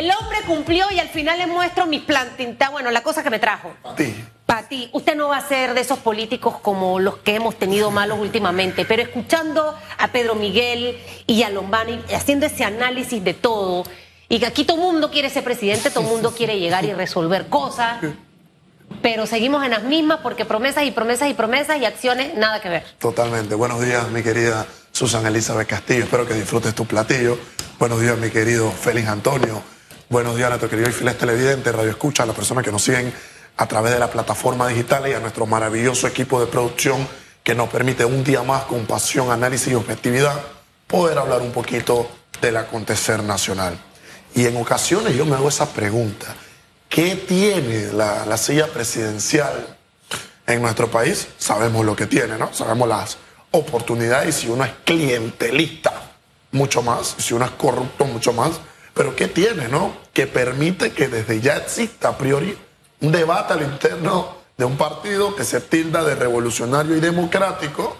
[0.00, 3.38] El hombre cumplió y al final le muestro mis plantitas, bueno, la cosa que me
[3.38, 3.74] trajo.
[4.46, 7.90] Para ti, usted no va a ser de esos políticos como los que hemos tenido
[7.90, 13.84] malos últimamente, pero escuchando a Pedro Miguel y a Lombani, haciendo ese análisis de todo,
[14.26, 16.94] y que aquí todo el mundo quiere ser presidente, todo el mundo quiere llegar y
[16.94, 18.02] resolver cosas,
[19.02, 22.70] pero seguimos en las mismas porque promesas y promesas y promesas y acciones nada que
[22.70, 22.84] ver.
[22.98, 23.54] Totalmente.
[23.54, 26.04] Buenos días, mi querida Susan Elizabeth Castillo.
[26.04, 27.38] Espero que disfrutes tu platillo.
[27.78, 29.62] Buenos días, mi querido Félix Antonio.
[30.10, 33.14] Buenos días a nuestro querido y televidentes, radio escucha, a las personas que nos siguen
[33.56, 37.06] a través de la plataforma digital y a nuestro maravilloso equipo de producción
[37.44, 40.34] que nos permite un día más con pasión, análisis y objetividad
[40.88, 42.10] poder hablar un poquito
[42.42, 43.78] del acontecer nacional.
[44.34, 46.34] Y en ocasiones yo me hago esa pregunta,
[46.88, 49.76] ¿qué tiene la, la silla presidencial
[50.44, 51.28] en nuestro país?
[51.38, 52.52] Sabemos lo que tiene, ¿no?
[52.52, 53.16] Sabemos las
[53.52, 55.92] oportunidades y si uno es clientelista,
[56.50, 58.58] mucho más, si uno es corrupto, mucho más.
[59.00, 59.96] Pero ¿qué tiene, no?
[60.12, 62.54] Que permite que desde ya exista a priori
[63.00, 67.96] un debate al interno de un partido que se tilda de revolucionario y democrático,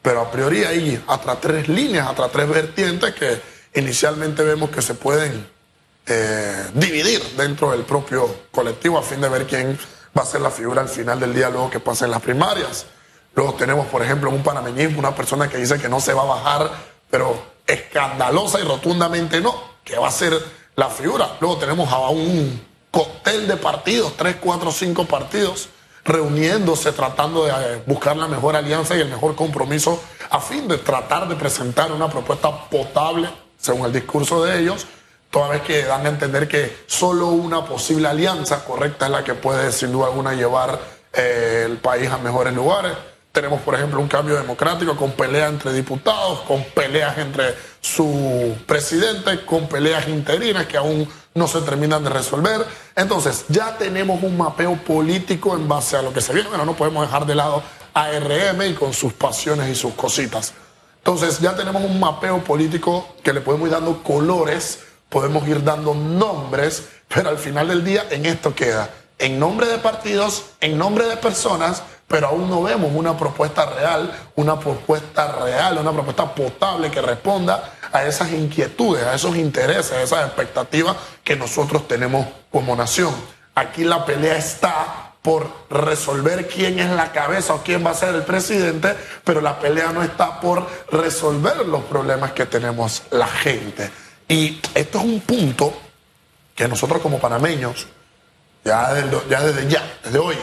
[0.00, 3.38] pero a priori hay hasta tres líneas, hasta tres vertientes que
[3.74, 5.46] inicialmente vemos que se pueden
[6.06, 9.78] eh, dividir dentro del propio colectivo a fin de ver quién
[10.18, 12.86] va a ser la figura al final del día luego que pasen las primarias.
[13.34, 16.40] Luego tenemos, por ejemplo, un panameñismo, una persona que dice que no se va a
[16.40, 16.70] bajar,
[17.10, 20.40] pero escandalosa y rotundamente no, que va a ser
[20.76, 21.36] la figura.
[21.40, 22.60] Luego tenemos a un
[22.90, 25.68] cóctel de partidos, tres, cuatro, cinco partidos,
[26.04, 30.78] reuniéndose, tratando de eh, buscar la mejor alianza y el mejor compromiso a fin de
[30.78, 34.86] tratar de presentar una propuesta potable, según el discurso de ellos,
[35.30, 39.34] toda vez que dan a entender que solo una posible alianza correcta es la que
[39.34, 40.80] puede, sin duda alguna, llevar
[41.12, 42.92] eh, el país a mejores lugares.
[43.32, 47.54] Tenemos, por ejemplo, un cambio democrático con peleas entre diputados, con peleas entre
[47.94, 52.64] su presidente, con peleas interinas que aún no se terminan de resolver.
[52.96, 56.48] Entonces, ya tenemos un mapeo político en base a lo que se viene.
[56.48, 57.62] Bueno, no podemos dejar de lado
[57.94, 60.54] a RM y con sus pasiones y sus cositas.
[60.98, 65.94] Entonces, ya tenemos un mapeo político que le podemos ir dando colores, podemos ir dando
[65.94, 68.90] nombres, pero al final del día en esto queda.
[69.18, 74.10] En nombre de partidos, en nombre de personas, pero aún no vemos una propuesta real,
[74.34, 80.02] una propuesta real, una propuesta potable que responda a esas inquietudes, a esos intereses, a
[80.02, 83.14] esas expectativas que nosotros tenemos como nación.
[83.54, 88.12] Aquí la pelea está por resolver quién es la cabeza o quién va a ser
[88.16, 93.88] el presidente, pero la pelea no está por resolver los problemas que tenemos la gente.
[94.26, 95.72] Y esto es un punto
[96.56, 97.86] que nosotros como panameños,
[98.64, 100.36] ya desde ya, desde, ya, desde hoy,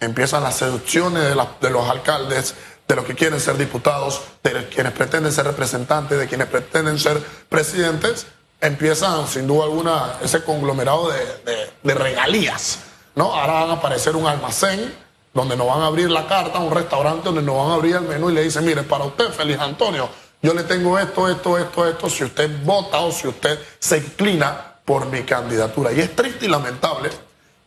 [0.00, 2.54] empiezan las seducciones de, de los alcaldes,
[2.86, 7.22] de los que quieren ser diputados, de quienes pretenden ser representantes, de quienes pretenden ser
[7.48, 8.26] presidentes,
[8.60, 12.78] empiezan sin duda alguna ese conglomerado de, de, regalías.
[13.14, 13.34] ¿no?
[13.34, 14.94] Ahora van a aparecer un almacén
[15.34, 18.02] donde nos van a abrir la carta, un restaurante donde nos van a abrir el
[18.02, 20.08] menú y le dicen, mire, para usted, Feliz Antonio,
[20.40, 24.76] yo le tengo esto, esto, esto, esto, si usted vota o si usted se inclina
[24.84, 25.92] por mi candidatura.
[25.92, 27.10] Y es triste y lamentable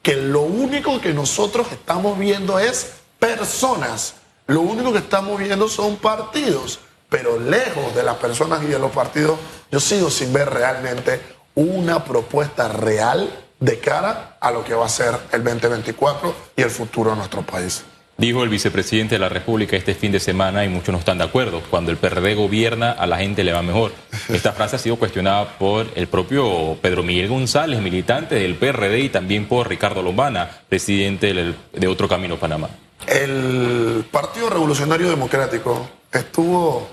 [0.02, 4.16] que lo único que nosotros estamos viendo es personas.
[4.48, 6.80] Lo único que estamos viendo son partidos.
[7.10, 9.38] Pero lejos de las personas y de los partidos,
[9.72, 11.22] yo sigo sin ver realmente
[11.56, 13.30] una propuesta real
[13.60, 17.44] de cara a lo que va a ser el 2024 y el futuro de nuestro
[17.44, 17.84] país.
[18.22, 21.24] Dijo el vicepresidente de la República este fin de semana y muchos no están de
[21.24, 21.64] acuerdo.
[21.72, 23.94] Cuando el PRD gobierna, a la gente le va mejor.
[24.30, 29.10] Esta frase ha sido cuestionada por el propio Pedro Miguel González, militante del PRD, y
[29.10, 32.70] también por Ricardo Lombana, presidente de Otro Camino Panamá.
[33.08, 36.92] El Partido Revolucionario Democrático estuvo,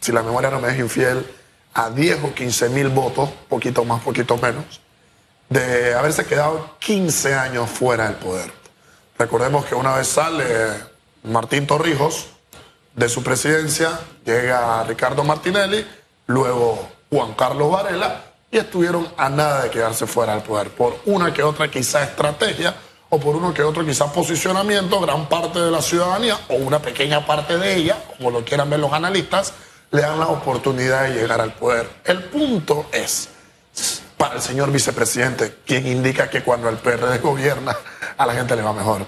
[0.00, 1.24] si la memoria no me es infiel,
[1.74, 4.80] a 10 o 15 mil votos, poquito más, poquito menos,
[5.48, 8.63] de haberse quedado 15 años fuera del poder.
[9.18, 10.44] Recordemos que una vez sale
[11.22, 12.26] Martín Torrijos
[12.94, 15.86] de su presidencia, llega Ricardo Martinelli,
[16.26, 21.32] luego Juan Carlos Varela, y estuvieron a nada de quedarse fuera del poder, por una
[21.32, 22.74] que otra quizá estrategia
[23.08, 27.24] o por uno que otro quizá posicionamiento, gran parte de la ciudadanía o una pequeña
[27.26, 29.52] parte de ella, como lo quieran ver los analistas,
[29.90, 31.88] le dan la oportunidad de llegar al poder.
[32.04, 33.28] El punto es,
[34.16, 37.76] para el señor vicepresidente, quien indica que cuando el PRD gobierna
[38.16, 39.06] a la gente le va mejor.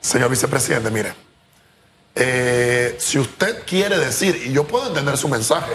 [0.00, 1.14] Señor vicepresidente, mire,
[2.14, 5.72] eh, si usted quiere decir, y yo puedo entender su mensaje,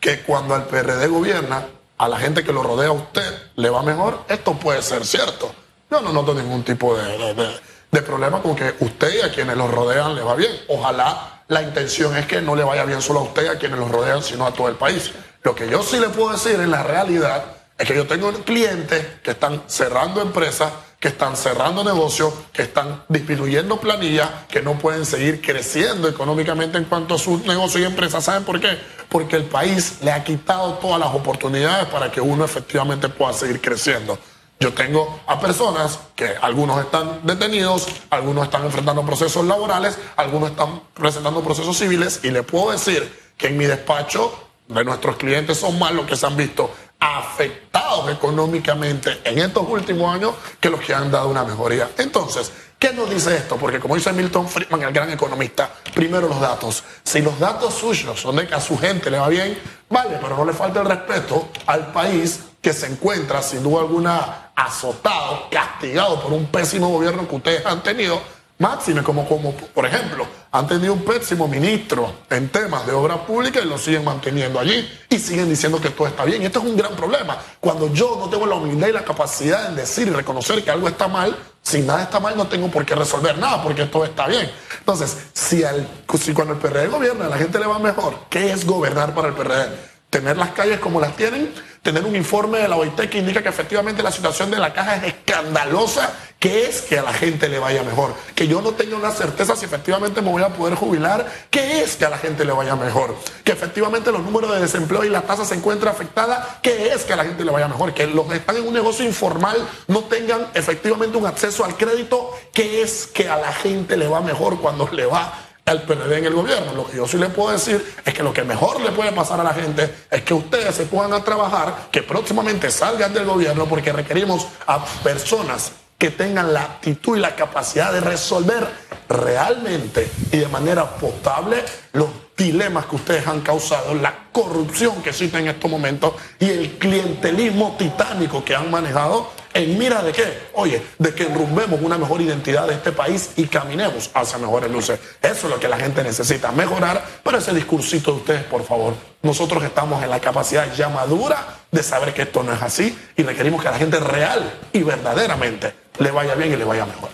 [0.00, 1.66] que cuando el PRD gobierna,
[1.98, 5.54] a la gente que lo rodea a usted le va mejor, esto puede ser cierto.
[5.90, 7.60] Yo no noto ningún tipo de,
[7.92, 10.50] de problema con que usted y a quienes lo rodean le va bien.
[10.68, 13.86] Ojalá la intención es que no le vaya bien solo a usted a quienes lo
[13.86, 15.12] rodean, sino a todo el país.
[15.42, 17.44] Lo que yo sí le puedo decir en la realidad
[17.82, 23.02] Es que yo tengo clientes que están cerrando empresas, que están cerrando negocios, que están
[23.08, 28.22] disminuyendo planillas, que no pueden seguir creciendo económicamente en cuanto a sus negocios y empresas.
[28.22, 28.78] ¿Saben por qué?
[29.08, 33.60] Porque el país le ha quitado todas las oportunidades para que uno efectivamente pueda seguir
[33.60, 34.16] creciendo.
[34.60, 40.82] Yo tengo a personas que algunos están detenidos, algunos están enfrentando procesos laborales, algunos están
[40.94, 44.32] presentando procesos civiles y le puedo decir que en mi despacho
[44.68, 46.70] de nuestros clientes son más los que se han visto
[47.02, 51.90] afectados económicamente en estos últimos años que los que han dado una mejoría.
[51.98, 53.56] Entonces, ¿qué nos dice esto?
[53.56, 56.84] Porque como dice Milton Friedman, el gran economista, primero los datos.
[57.02, 59.58] Si los datos suyos son de que a su gente le va bien,
[59.90, 64.52] vale, pero no le falta el respeto al país que se encuentra sin duda alguna
[64.54, 68.22] azotado, castigado por un pésimo gobierno que ustedes han tenido
[68.62, 73.60] máxime, como, como por ejemplo, han tenido un pésimo ministro en temas de obra pública
[73.60, 76.42] y lo siguen manteniendo allí y siguen diciendo que todo está bien.
[76.42, 77.36] Y esto es un gran problema.
[77.58, 80.88] Cuando yo no tengo la humildad y la capacidad de decir y reconocer que algo
[80.88, 84.28] está mal, si nada está mal no tengo por qué resolver nada porque todo está
[84.28, 84.48] bien.
[84.78, 85.86] Entonces, si, al,
[86.20, 89.28] si cuando el PRD gobierna a la gente le va mejor, ¿qué es gobernar para
[89.28, 89.91] el PRD?
[90.12, 91.50] Tener las calles como las tienen,
[91.80, 94.96] tener un informe de la OIT que indica que efectivamente la situación de la caja
[94.96, 98.98] es escandalosa, que es que a la gente le vaya mejor, que yo no tengo
[98.98, 102.44] una certeza si efectivamente me voy a poder jubilar, que es que a la gente
[102.44, 106.58] le vaya mejor, que efectivamente los números de desempleo y la tasa se encuentran afectada,
[106.62, 108.74] que es que a la gente le vaya mejor, que los que están en un
[108.74, 113.96] negocio informal no tengan efectivamente un acceso al crédito, que es que a la gente
[113.96, 116.72] le va mejor cuando le va el PND en el gobierno.
[116.74, 119.40] Lo que yo sí le puedo decir es que lo que mejor le puede pasar
[119.40, 123.66] a la gente es que ustedes se pongan a trabajar, que próximamente salgan del gobierno,
[123.66, 128.66] porque requerimos a personas que tengan la actitud y la capacidad de resolver
[129.08, 131.62] realmente y de manera potable
[131.92, 136.78] los dilemas que ustedes han causado, la corrupción que existe en estos momentos y el
[136.78, 140.24] clientelismo titánico que han manejado en mira de qué?
[140.54, 144.98] Oye, de que enrumbemos una mejor identidad de este país y caminemos hacia mejores luces.
[145.20, 147.04] Eso es lo que la gente necesita, mejorar.
[147.22, 151.82] Pero ese discursito de ustedes, por favor, nosotros estamos en la capacidad ya madura de
[151.82, 155.72] saber que esto no es así y requerimos que a la gente real y verdaderamente
[155.98, 157.10] le vaya bien y le vaya mejor.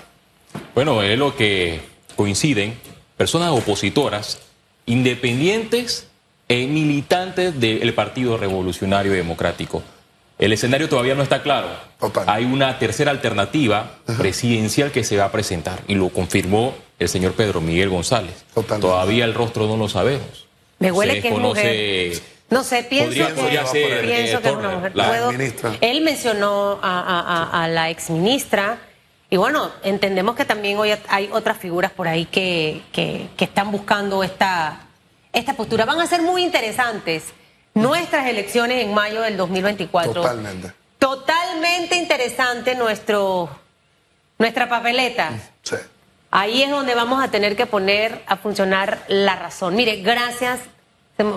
[0.75, 1.81] Bueno, es lo que
[2.17, 2.79] coinciden
[3.17, 4.39] personas opositoras,
[4.87, 6.07] independientes
[6.49, 9.83] e militantes del Partido Revolucionario Democrático.
[10.39, 11.69] El escenario todavía no está claro.
[12.27, 17.33] Hay una tercera alternativa presidencial que se va a presentar y lo confirmó el señor
[17.33, 18.45] Pedro Miguel González.
[18.81, 20.47] Todavía el rostro no lo sabemos.
[20.79, 22.23] Me huele que es mujer.
[22.51, 23.17] No sé, pienso que,
[23.67, 24.93] ser, pienso que es una mujer.
[24.95, 25.77] La ministra.
[25.81, 28.79] Él mencionó a, la ex ministra
[29.29, 33.71] y bueno, entendemos que también hoy hay otras figuras por ahí que, que, que están
[33.71, 34.87] buscando esta,
[35.33, 35.85] esta postura.
[35.85, 37.25] Van a ser muy interesantes
[37.79, 40.13] nuestras elecciones en mayo del 2024.
[40.13, 40.73] Totalmente.
[40.99, 43.49] Totalmente interesante nuestro,
[44.39, 45.31] nuestra papeleta.
[45.63, 45.77] Sí.
[46.31, 49.75] Ahí es donde vamos a tener que poner a funcionar la razón.
[49.75, 50.61] Mire, gracias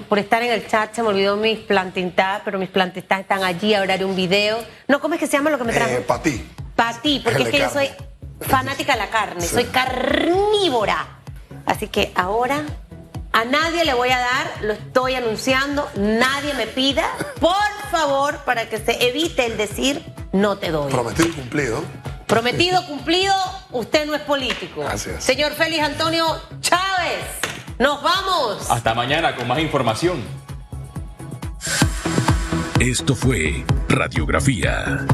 [0.10, 0.94] por estar en el chat.
[0.94, 3.74] Se me olvidó mis plantintas, pero mis plantintas están allí.
[3.74, 4.60] Ahora haré un video.
[4.88, 5.92] No, ¿cómo es que se llama lo que me trajo?
[5.92, 6.46] Eh, ti.
[6.76, 7.90] Para ti, porque es que yo soy
[8.42, 9.42] fanática de la carne.
[9.42, 11.08] Soy carnívora.
[11.66, 12.64] Así que ahora
[13.34, 17.06] a nadie le voy a dar, lo estoy anunciando, nadie me pida,
[17.40, 17.56] por
[17.90, 20.92] favor, para que se evite el decir no te doy.
[20.92, 21.84] Prometido y cumplido.
[22.28, 23.34] Prometido, cumplido,
[23.72, 24.82] usted no es político.
[24.82, 25.24] Gracias.
[25.24, 26.26] Señor Félix Antonio
[26.62, 27.24] Chávez,
[27.78, 28.70] nos vamos.
[28.70, 30.24] Hasta mañana con más información.
[32.80, 35.06] Esto fue Radiografía